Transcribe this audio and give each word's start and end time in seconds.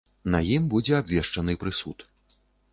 На 0.35 0.39
ім 0.55 0.63
будзе 0.71 0.97
абвешчаны 1.01 1.57
прысуд. 1.67 2.05